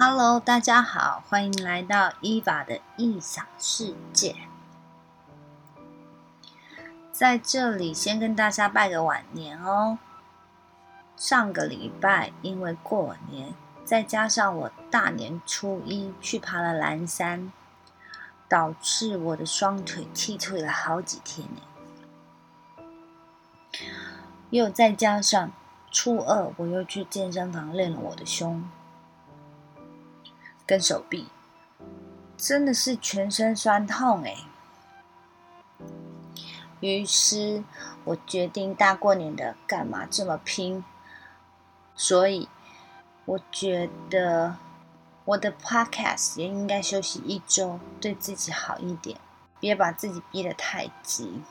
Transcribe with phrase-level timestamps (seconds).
[0.00, 4.36] Hello，大家好，欢迎来到伊娃的异想世界。
[7.10, 9.98] 在这里先跟大家拜个晚年哦。
[11.16, 13.52] 上个礼拜因为过年，
[13.84, 17.52] 再加上我大年初一去爬了蓝山，
[18.48, 21.62] 导致我的双腿踢腿了好几天呢。
[24.50, 25.50] 又再加上
[25.90, 28.62] 初二，我又去健身房练了我的胸。
[30.68, 31.28] 跟手臂
[32.36, 34.36] 真的是全身酸痛哎，
[36.80, 37.64] 于是
[38.04, 40.84] 我决定大过年的干嘛这么拼？
[41.96, 42.50] 所以
[43.24, 44.56] 我觉得
[45.24, 49.18] 我的 podcast 也应该休息一周，对自己好一点，
[49.58, 51.42] 别把自己逼得太急。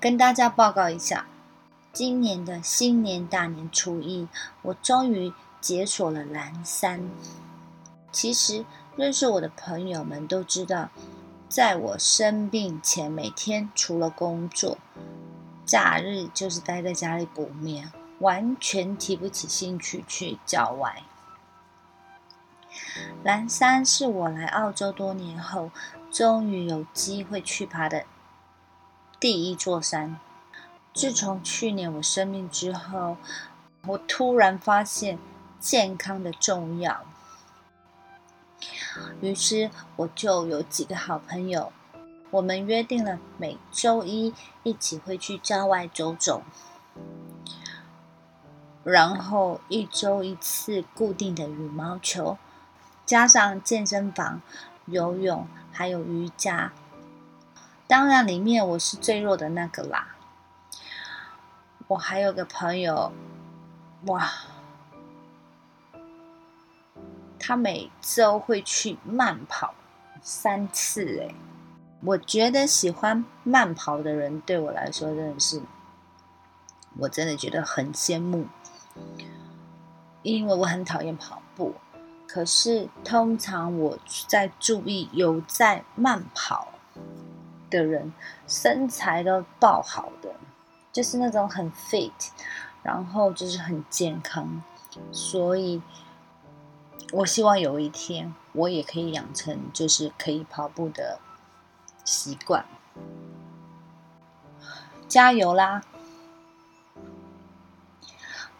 [0.00, 1.26] 跟大家报告一下，
[1.92, 4.26] 今年的新年大年初一，
[4.62, 7.10] 我终于解锁了蓝山。
[8.14, 10.88] 其实认识我的朋友们都知道，
[11.48, 14.78] 在我生病前，每天除了工作，
[15.66, 21.02] 假日就是待在家里补眠，完全提不起兴趣去郊外。
[23.24, 25.72] 蓝山是我来澳洲多年后，
[26.12, 28.04] 终于有机会去爬的
[29.18, 30.20] 第一座山。
[30.92, 33.16] 自从去年我生病之后，
[33.88, 35.18] 我突然发现
[35.58, 37.04] 健康的重要。
[39.20, 41.72] 于是我就有几个好朋友，
[42.30, 46.42] 我们约定了每周一一起会去郊外走走，
[48.82, 52.38] 然后一周一次固定的羽毛球，
[53.06, 54.42] 加上健身房、
[54.86, 56.72] 游泳还有瑜伽。
[57.86, 60.16] 当然里面我是最弱的那个啦。
[61.86, 63.12] 我还有个朋友，
[64.06, 64.30] 哇！
[67.46, 69.74] 他每周会去慢跑
[70.22, 71.34] 三次，哎，
[72.00, 75.60] 我觉得喜欢慢跑的人对我来说真的是，
[76.98, 78.46] 我真的觉得很羡慕，
[80.22, 81.74] 因为我很讨厌跑步，
[82.26, 86.68] 可是通常我在注意有在慢跑
[87.68, 88.10] 的人，
[88.46, 90.34] 身材都爆好的，
[90.90, 92.10] 就是那种很 fit，
[92.82, 94.62] 然后就是很健康，
[95.12, 95.82] 所以。
[97.12, 101.20] 我希望有一天我也可以养成就是可以跑步的
[102.04, 102.64] 习惯，
[105.06, 105.82] 加油啦！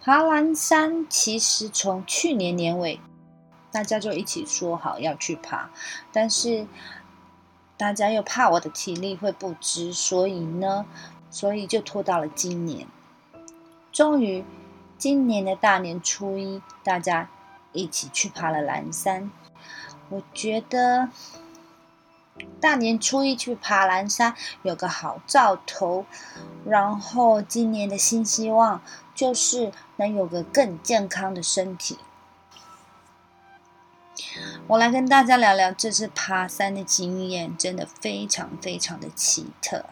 [0.00, 3.00] 爬蓝山其实从去年年尾
[3.72, 5.70] 大家就一起说好要去爬，
[6.12, 6.66] 但是
[7.76, 10.86] 大家又怕我的体力会不支，所以呢，
[11.28, 12.86] 所以就拖到了今年。
[13.90, 14.44] 终于，
[14.96, 17.30] 今年的大年初一，大家。
[17.74, 19.30] 一起去爬了蓝山，
[20.08, 21.10] 我觉得
[22.60, 26.06] 大年初一去爬蓝山有个好兆头，
[26.64, 28.80] 然后今年的新希望
[29.14, 31.98] 就是能有个更健康的身体。
[34.68, 39.84] 我来跟大家聊聊这次爬山的经验，真的非常非常的奇特。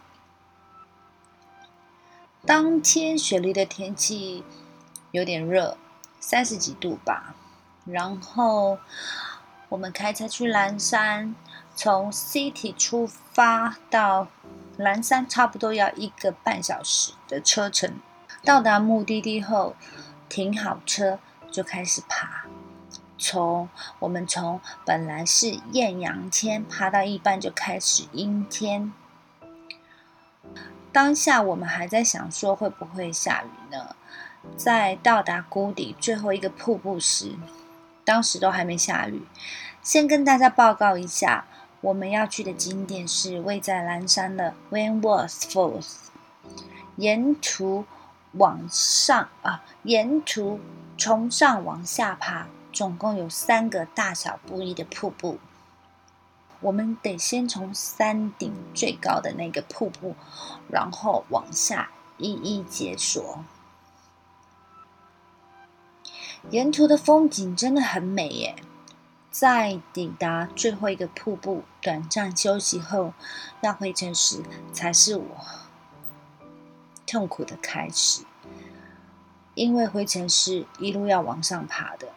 [2.47, 4.43] 当天雪梨的天气
[5.11, 5.77] 有点热，
[6.19, 7.35] 三十几度吧。
[7.85, 8.79] 然后
[9.69, 11.35] 我们开车去蓝山，
[11.75, 14.29] 从 City 出发到
[14.77, 17.99] 蓝山，差不多要一个半小时的车程。
[18.45, 19.75] 到达目的地后，
[20.29, 21.19] 停好车
[21.51, 22.45] 就开始爬。
[23.19, 23.69] 从
[24.01, 28.93] 我们从本来是艳阳天，爬到一半就开始阴天。
[30.93, 33.95] 当下我们还在想说会不会下雨呢？
[34.57, 37.37] 在到达谷底最后一个瀑布时。
[38.13, 39.23] 当时都还没下雨。
[39.83, 41.47] 先跟大家报告一下，
[41.81, 45.95] 我们要去的景点是位在蓝山的 Wenworth Falls。
[46.97, 47.87] 沿途
[48.33, 50.61] 往上啊，沿途
[50.99, 55.39] 从上往下爬，总共有三个大小不一的瀑布。
[56.61, 60.15] 我们得先从山顶最高的那个瀑布，
[60.69, 61.89] 然后往下
[62.19, 63.43] 一一解锁。
[66.51, 68.57] 沿途的风景真的很美耶！
[69.31, 73.15] 在抵达最后一个瀑布，短暂休息后，
[73.63, 74.43] 要回城时，
[74.73, 75.25] 才是我
[77.07, 78.25] 痛苦的开始。
[79.55, 82.09] 因为回城时一路要往上爬的，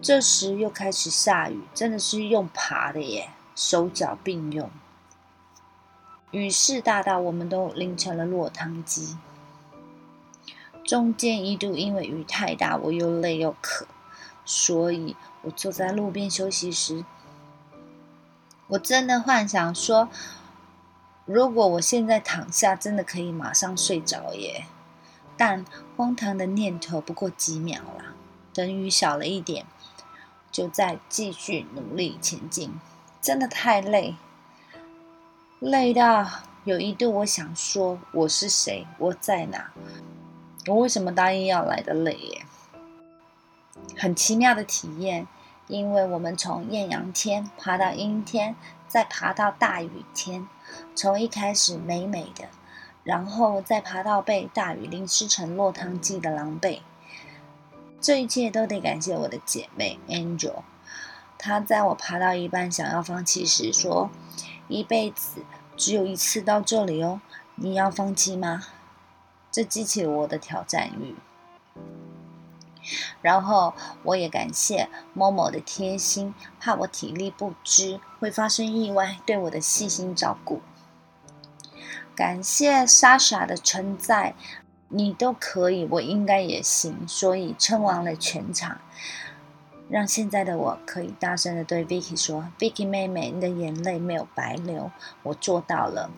[0.00, 4.70] 这时又开始下雨，真的是用爬的耶，手脚并用，
[6.30, 9.18] 雨势大到我们都淋成了落汤鸡。
[10.84, 13.86] 中间一度因为雨太大，我又累又渴，
[14.44, 17.04] 所以我坐在路边休息时，
[18.68, 20.08] 我真的幻想说，
[21.24, 24.66] 如果我现在躺下，真的可以马上睡着耶。
[25.36, 25.64] 但
[25.96, 28.14] 荒唐的念头不过几秒啦，
[28.52, 29.66] 等雨小了一点，
[30.52, 32.72] 就再继续努力前进。
[33.20, 34.14] 真的太累，
[35.58, 36.28] 累到
[36.64, 39.72] 有一度我想说我是谁，我在哪，
[40.66, 42.46] 我为什么答应要来的累耶？
[43.96, 45.26] 很奇妙的体验，
[45.66, 48.56] 因为我们从艳阳天爬到阴天，
[48.88, 50.48] 再爬到大雨天，
[50.94, 52.46] 从一开始美美的，
[53.02, 56.80] 然后再爬到被大雨淋湿成落汤鸡的狼狈，
[58.00, 60.62] 这一切都得感谢我的姐妹 Angel。
[61.36, 64.10] 她在我爬到一半想要放弃时说
[64.68, 65.42] ：“一辈子
[65.76, 67.20] 只有一次到这里哦，
[67.56, 68.62] 你要放弃吗？”
[69.54, 71.14] 这激起了我的挑战欲。
[73.22, 73.72] 然后
[74.02, 80.60] 我也感谢某某的贴心，怕我体力不支会发生意外，对我的细心照顾。
[82.16, 84.34] 感谢莎莎的称赞，
[84.88, 88.78] 你都可以，我应该也行，所以称王了全场。
[89.88, 94.90] 让现在的我可以大声的对 Vicky 说：“Vicky 妹妹，你的眼泪没有白流，
[95.22, 96.10] 我做到了。”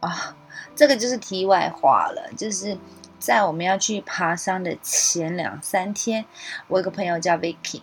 [0.00, 0.36] 啊，
[0.74, 2.30] 这个就是题外话了。
[2.36, 2.76] 就是
[3.18, 6.24] 在我们要去爬山的前两三天，
[6.68, 7.82] 我有个朋友叫 Vicky，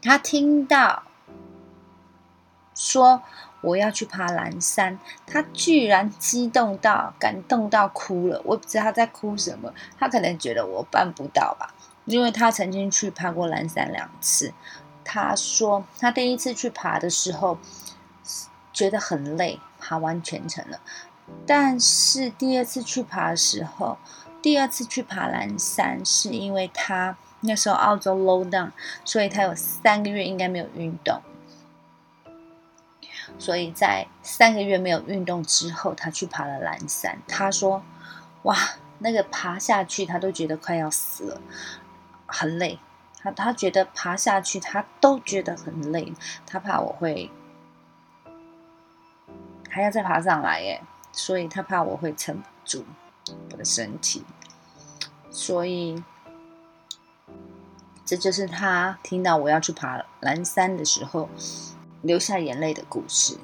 [0.00, 1.02] 他听到
[2.74, 3.22] 说
[3.60, 8.40] 我要去爬蓝山，他居然激动到感动到哭了。
[8.44, 11.74] 我不知道他在哭什么，他可能觉得我办不到吧。
[12.04, 14.54] 因为他曾经去爬过蓝山两次，
[15.04, 17.58] 他说他第一次去爬的时候
[18.72, 20.80] 觉得很累，爬完全程了。
[21.46, 23.98] 但是第二次去爬的时候，
[24.42, 28.70] 第二次去爬蓝山是因为他那时候澳洲 low down，
[29.04, 31.20] 所以他有三个月应该没有运动。
[33.38, 37.18] 所以在三个月没有运动之后，他去爬了蓝山。
[37.28, 37.82] 他说
[38.42, 38.56] ：“哇，
[39.00, 41.40] 那个爬下去他都觉得快要死了。”
[42.26, 42.78] 很累，
[43.20, 46.12] 他他觉得爬下去他都觉得很累，
[46.46, 47.30] 他怕我会
[49.76, 50.82] 还要再爬上来耶，
[51.12, 52.82] 所以他怕我会撑不住
[53.50, 54.24] 我的身体，
[55.30, 56.02] 所以
[58.02, 61.28] 这就是他听到我要去爬蓝山的时候
[62.00, 63.36] 流下眼泪的故事。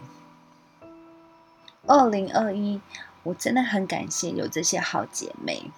[1.86, 2.80] 二零二一，
[3.24, 5.70] 我真的很感谢有这些好姐妹。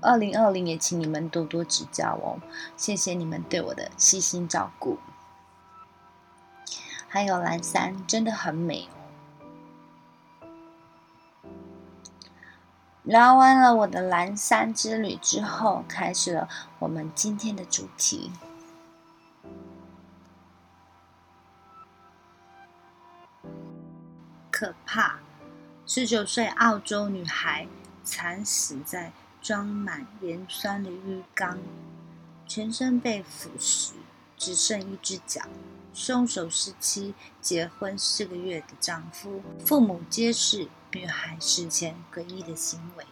[0.00, 2.40] 二零二零也请你们多多指教哦，
[2.78, 4.96] 谢谢你们对我的细心照顾。
[7.08, 9.01] 还有蓝山真的很美哦。
[13.04, 18.30] 聊完了我的蓝山之旅之后，开始了我们今天的主题。
[24.50, 25.18] 可怕，
[25.86, 27.66] 十九岁澳洲女孩
[28.02, 29.12] 惨死在。
[29.42, 31.58] 装满盐酸的浴缸，
[32.46, 33.90] 全身被腐蚀，
[34.36, 35.42] 只剩一只脚。
[35.92, 43.04] 凶手是妻结婚四个月的丈夫，父母皆是女孩死前诡异的行为。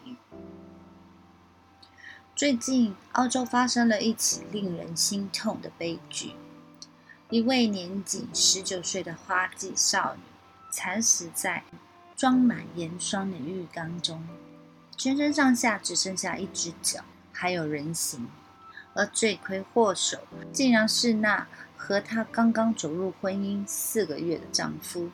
[2.37, 6.34] 最近，澳洲发生了一起令人心痛的悲剧：
[7.31, 10.22] 一位年仅十九岁的花季少女
[10.70, 11.65] 惨死在
[12.15, 14.22] 装满盐霜的浴缸中。
[14.96, 18.29] 全身上下只剩下一只脚，还有人形，
[18.94, 20.19] 而罪魁祸首
[20.53, 21.46] 竟然是那
[21.79, 25.10] 和她刚刚走入婚姻四个月的丈夫。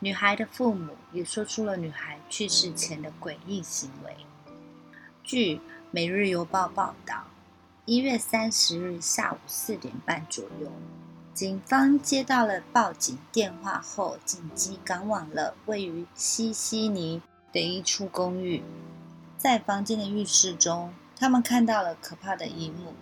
[0.00, 4.16] 女孩的父母也说出了女孩去世前的诡异行为。
[5.24, 5.56] 据
[5.90, 7.24] 《每日邮报》报道，
[7.84, 10.70] 一月三十日下午四点半左右，
[11.34, 17.20] 警方接到了报警电话后，紧急赶往了位于西悉尼
[17.52, 18.62] 的一处公寓。
[19.36, 22.94] 在房间的浴室中，他们看到了可怕的一幕：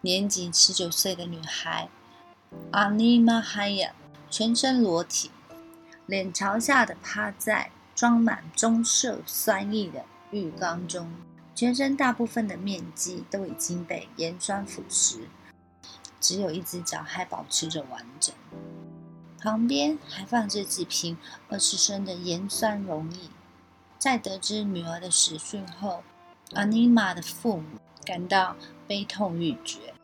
[0.00, 1.90] 年仅十九岁的女孩
[2.70, 3.92] 阿尼玛哈亚
[4.30, 5.30] 全身裸体，
[6.10, 11.08] 脸朝下的趴在装满棕色酸液的浴缸中，
[11.54, 15.20] 全身大部分的面积都已经被盐酸腐蚀，
[16.20, 18.34] 只有一只脚还保持着完整。
[19.38, 21.16] 旁边还放着几瓶
[21.48, 23.30] 二十升的盐酸溶液。
[23.96, 26.02] 在得知女儿的死讯后，
[26.54, 28.56] 阿尼玛的父母感到
[28.88, 29.94] 悲痛欲绝。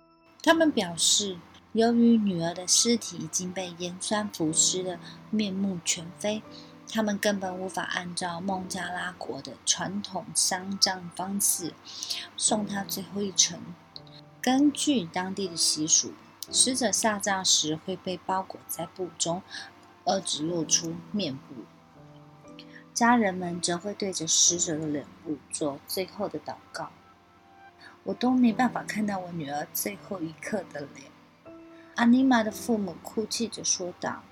[0.41, 1.37] 他们表示，
[1.76, 6.42] 由于女儿的尸体已经被盐酸腐蚀的面目全非，
[6.90, 11.75] 他们根本无法按照孟加拉国的传统丧葬方式
[12.35, 13.61] 送她最后一程。
[14.40, 16.14] 根据当地的习俗，
[16.50, 19.42] 死者下葬时会被包裹在布中，
[20.06, 21.66] 而只露出面部。
[22.95, 26.88] 家人们则会对着死者的脸部做最后的祷告。
[28.04, 31.11] 我都没办法看到我女儿最后一刻的脸。
[31.97, 34.23] 阿尼玛的父母哭泣着说道：“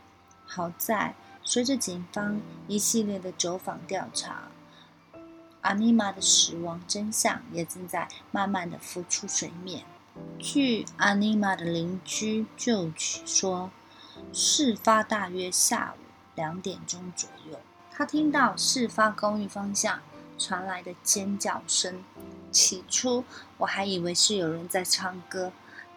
[0.44, 4.48] 好在，随着警方一系列的走访调查，
[5.62, 9.84] 阿尼玛的死亡真相也正在慢慢的浮出水面。”
[10.38, 13.70] 据阿尼玛的邻居就说，
[14.30, 16.02] 事发大约下午
[16.34, 17.58] 两点钟左右，
[17.90, 20.00] 他听到事发公寓方向
[20.38, 22.04] 传来的尖叫声。
[22.52, 23.24] 起初
[23.56, 25.50] 我还以为是有人在唱歌，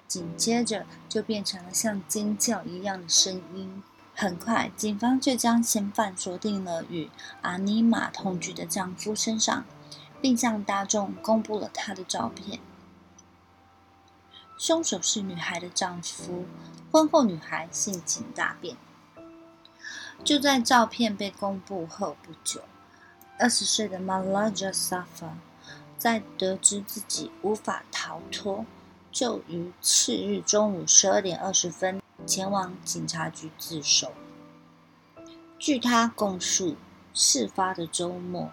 [0.08, 3.84] 紧接着就变成了像尖叫一样的声音。
[4.16, 7.10] 很快，警方就将嫌犯锁定了与
[7.42, 9.66] 阿尼玛同居的丈夫身上，
[10.20, 12.60] 并向大众公布了他的照片。
[14.58, 16.46] 凶手是女孩的丈夫，
[16.92, 18.76] 婚后女孩性情大变。
[20.24, 22.62] 就在照片被公布后不久，
[23.38, 25.34] 二十岁的 Malaja Safa
[26.00, 28.66] 在得知自己无法逃脱，
[29.18, 34.14] 就于次日中午十二点二十分前往警察局自首。
[35.58, 36.76] 据他供述，
[37.16, 38.52] 事发的周末，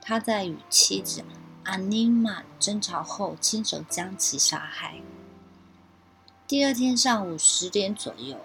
[0.00, 1.24] 他在与妻子
[1.64, 4.94] Anima 争吵后，亲手将其杀害。
[6.46, 8.36] 第二天上午十点左右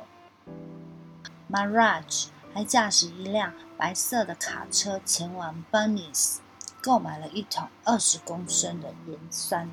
[1.47, 2.25] ，Maraj
[2.55, 6.37] 还驾驶一辆白色的卡车前往 Bunnies，
[6.81, 9.69] 购买了一桶二十公升的盐酸。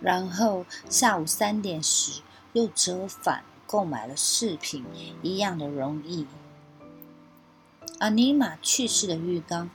[0.00, 4.84] 然后下午三点时又折返购买了饰品
[5.22, 6.26] 一样的容易。
[7.98, 9.70] 阿尼玛去世的浴缸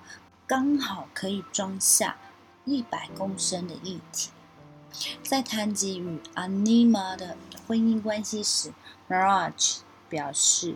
[0.45, 2.17] 刚好可以装下
[2.65, 4.29] 一百公升的液体。
[5.23, 8.73] 在谈及与 Anima 的婚姻关系时
[9.07, 9.77] ，Maraj
[10.09, 10.75] 表示，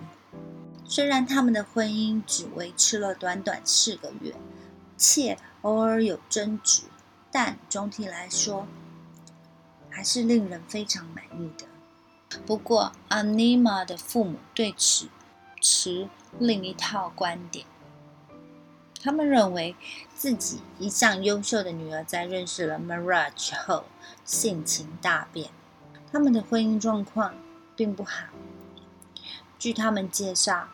[0.85, 4.35] 虽然他们的婚姻只维持了短短四个月，
[4.95, 6.83] 且偶尔有争执，
[7.31, 8.67] 但总体来说
[9.91, 11.67] 还是令人非常满意的。
[12.45, 15.09] 不过，Anima 的父母对此
[15.59, 16.07] 持
[16.39, 17.65] 另一套观点。
[19.03, 19.75] 他们认为
[20.15, 23.85] 自己一向优秀的女儿在认识了 Mirage 后
[24.23, 25.49] 性情大变，
[26.11, 27.33] 他们的婚姻状况
[27.75, 28.27] 并不好。
[29.57, 30.69] 据他们介绍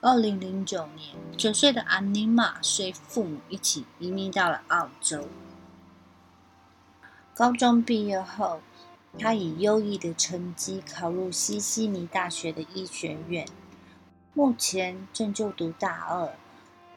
[0.00, 5.28] ，2009年，九岁的 Anima 随父母一起移民到了澳洲。
[7.34, 8.60] 高中毕业后，
[9.18, 13.48] 他以优异的成绩考入西悉尼大学的医学院，
[14.34, 16.34] 目前正就读大二。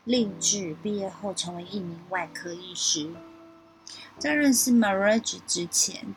[0.03, 3.09] 立志毕业后成为一名外科医师。
[4.19, 6.13] 在认识 Maraj 之前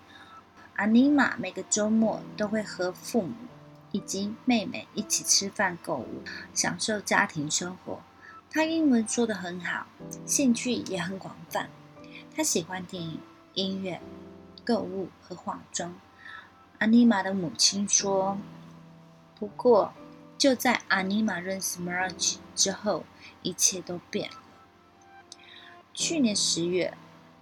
[0.76, 3.34] ，Anima 每个周末都会和父母
[3.92, 6.22] 以及妹妹一起吃饭、购物，
[6.52, 8.00] 享受家庭生活。
[8.50, 9.86] 他英文说得很好，
[10.26, 11.70] 兴趣也很广泛。
[12.34, 13.18] 他喜欢电影、
[13.58, 14.00] 音乐、
[14.64, 15.94] 购物和化妆。
[16.78, 18.38] 阿尼玛的母亲说
[19.38, 19.92] ：“不过，
[20.36, 23.04] 就在阿尼玛认识 Maraj 之后。”
[23.40, 24.36] 一切都变了。
[25.94, 26.92] 去年十月，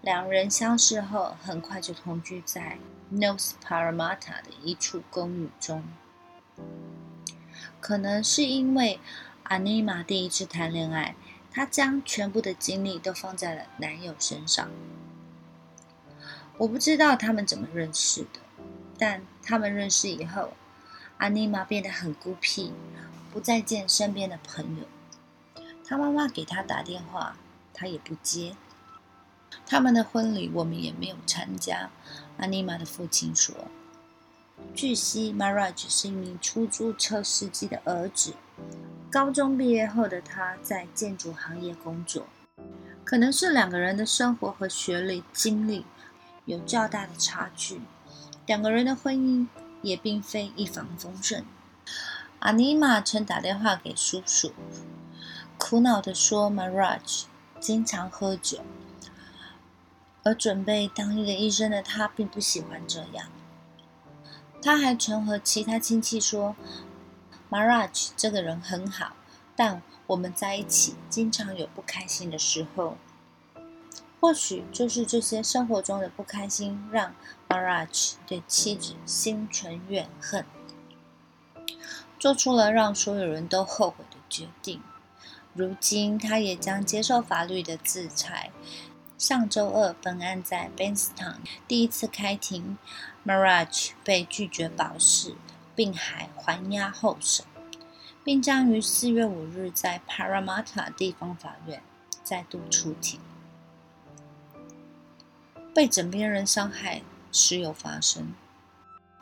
[0.02, 2.78] 两人相识后，很快就同居在
[3.10, 5.82] nos paramatta 的一处公寓中。
[7.80, 9.00] 可能是因为
[9.44, 11.16] 阿尼玛第一次谈恋爱，
[11.50, 14.68] 她将全部的精力都放在了男友身上。
[16.58, 18.40] 我不知道他们怎么认识的，
[18.98, 20.54] 但他们认识以后，
[21.18, 22.72] 阿尼玛变得很孤僻，
[23.32, 25.62] 不再见身边的朋友。
[25.86, 27.36] 他妈妈给他打电话，
[27.74, 28.56] 他也不接。
[29.66, 31.90] 他们的婚礼我们也没有参加。
[32.38, 33.54] 阿尼玛的父亲说
[34.74, 38.32] ：“据悉，Maraj 是一名出租车司机的儿子。
[39.10, 42.26] 高中毕业后的他在建筑行业工作。
[43.04, 45.84] 可能是两个人的生活和学历经历
[46.46, 47.82] 有较大的差距，
[48.46, 49.46] 两个人的婚姻
[49.82, 51.44] 也并非一帆风顺。
[52.38, 54.52] 阿尼玛曾打电话给叔叔。”
[55.58, 57.24] 苦恼地说：“Maraj
[57.58, 58.60] 经常喝酒，
[60.22, 63.28] 而准备当一个医生的他并不喜欢这样。
[64.62, 66.54] 他还曾和其他亲戚说
[67.50, 69.16] ：‘Maraj 这个人很好，
[69.56, 72.96] 但我们在一起经常有不开心的时候。
[74.20, 77.14] 或许就是这些生活中的不开心，让
[77.48, 80.44] Maraj 对妻子心存怨恨，
[82.18, 84.82] 做出了让所有人都后悔的决定。’”
[85.54, 88.50] 如今，他也将接受法律的制裁，
[89.16, 92.76] 上周二，本案在 Bendstown 第一次开庭
[93.24, 95.34] ，Maraj 被拒绝保释，
[95.74, 97.46] 并还还押候审，
[98.22, 101.82] 并将于四月五日在 Parramatta 地方法院
[102.22, 103.18] 再度出庭。
[105.76, 108.32] 被枕边人伤害时有发生，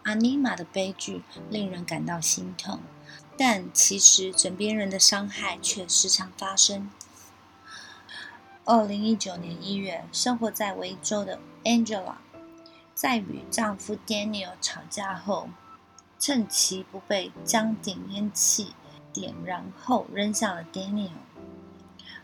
[0.04, 2.78] 阿尼玛的悲剧令人感到心痛，
[3.36, 6.88] 但其实枕边人的伤害却时常发生。
[8.64, 12.18] 二零一九年一月，生活在维州的 Angela，
[12.94, 15.48] 在与丈夫 Daniel 吵架后，
[16.20, 18.74] 趁其不备，将点烟器
[19.12, 21.10] 点燃后扔向了 Daniel，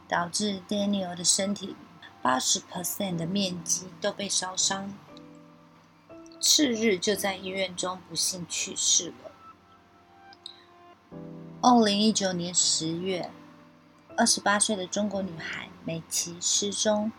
[0.07, 1.75] 导致 Daniel 的身体
[2.23, 4.93] 八十 percent 的面积都被烧伤，
[6.41, 9.31] 次日就在医院中不幸去世了。
[11.61, 13.31] 二零一九年十月。
[14.17, 17.11] 二十八岁的中国女孩美琪失踪，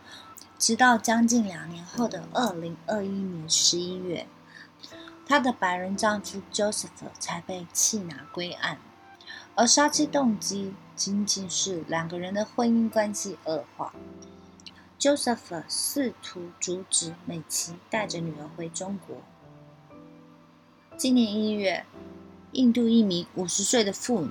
[0.56, 4.28] 直到将近两年后的二零二一年十一月，
[5.26, 8.78] 她的白人丈夫 Joseph 才被弃拿归案，
[9.56, 13.92] 而杀妻动机仅仅是两个人的婚姻关系恶化。
[15.02, 19.16] Joseph 试图阻止美琪带着女儿回中国。
[20.96, 21.84] 今年一月，
[22.52, 24.30] 印度一名五十岁的妇女。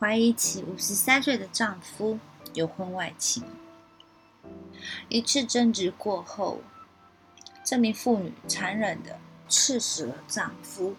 [0.00, 2.18] 怀疑其五十三岁的丈夫
[2.54, 3.44] 有婚外情。
[5.10, 6.62] 一次争执过后，
[7.62, 9.18] 这名妇女残忍的
[9.50, 10.96] 刺死了丈夫，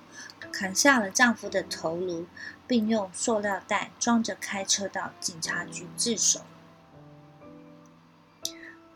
[0.52, 2.28] 砍下了丈夫的头颅，
[2.68, 6.42] 并用塑料袋装着开车到警察局自首。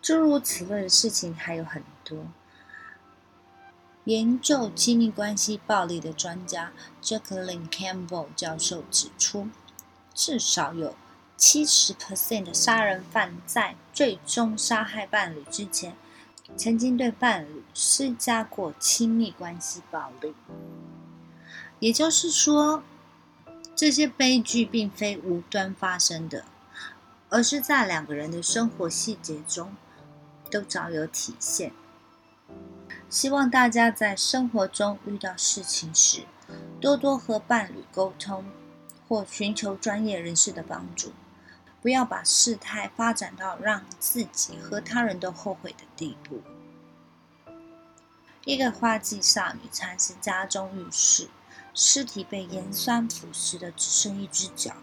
[0.08, 2.28] 诸如此类的事情还有很多。
[4.06, 6.72] 研究亲密关系暴力的专家
[7.02, 9.50] Jacqueline Campbell 教授指出。
[10.14, 10.96] 至少有
[11.36, 15.94] 七十 percent 的杀人犯在最终杀害伴侣之前，
[16.56, 20.34] 曾经对伴侣施加过亲密关系暴力。
[21.80, 22.82] 也就是说，
[23.76, 26.46] 这些悲剧并非无端发生的，
[27.28, 29.76] 而是在两个人的生活细节中
[30.50, 31.72] 都早有体现。
[33.10, 36.24] 希望大家在生活中遇到事情时，
[36.82, 38.44] 多多和伴侣沟通。
[39.10, 41.14] 或寻求专业人士的帮助，
[41.82, 46.42] 不要把事态发展到让自己和他人都后悔的地步。
[48.44, 51.30] 一个花季少女惨死家中浴室，
[51.74, 54.74] 尸体被盐酸腐蚀的只剩一只脚，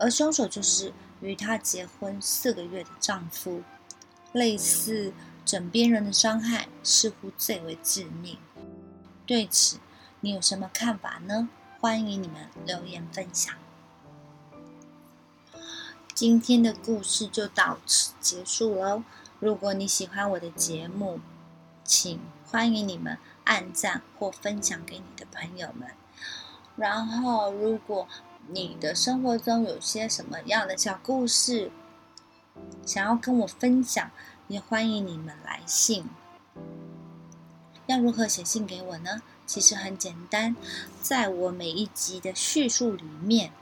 [0.00, 3.62] 而凶手就是与她结婚四个月的丈夫。
[4.34, 5.12] 类似
[5.44, 8.36] 枕边人的伤害似乎最为致命。
[9.24, 9.78] 对此，
[10.20, 11.48] 你有什么看法呢？
[11.78, 13.54] 欢迎你们留言分享。
[16.12, 19.04] 今天的故事就到此结束喽。
[19.38, 21.20] 如果你喜欢我的节目，
[21.84, 25.90] 请欢迎你们按赞或分享给你的朋友们。
[26.74, 28.08] 然后，如果
[28.48, 31.70] 你的生活中有些什么样的小故事，
[32.84, 34.10] 想要跟我分享，
[34.48, 36.04] 也欢迎你们来信。
[37.86, 39.22] 要如何写信给我呢？
[39.46, 40.56] 其实很简单，
[41.02, 43.52] 在我每一集的叙述里面，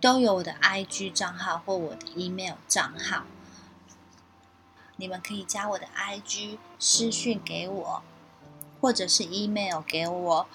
[0.00, 3.24] 都有我的 IG 账号或我的 email 账号，
[4.96, 8.02] 你们可以加我的 IG 私讯给我，
[8.80, 10.46] 或者是 email 给我。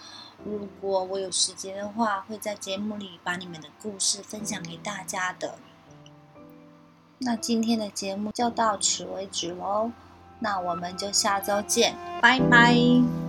[0.45, 5.57] 如果我有时间的话，会在节目里把你们的故事分享给大家的。
[7.19, 9.91] 那今天的节目就到此为止喽。
[10.39, 13.26] 那我们就下周见，拜拜。